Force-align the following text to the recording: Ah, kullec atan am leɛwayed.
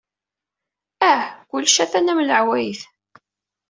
Ah, 1.11 1.21
kullec 1.49 1.75
atan 1.83 2.11
am 2.11 2.19
leɛwayed. 2.27 2.81